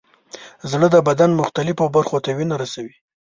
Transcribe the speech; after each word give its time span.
زړه 0.71 0.87
د 0.91 0.97
بدن 1.07 1.29
مختلفو 1.41 1.85
برخو 1.95 2.17
ته 2.25 2.29
وینه 2.37 2.55
رسوي. 2.61 2.95